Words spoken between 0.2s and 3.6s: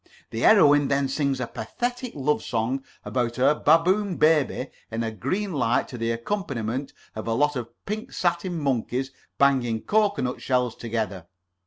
"The heroine then sings a pathetic love song about her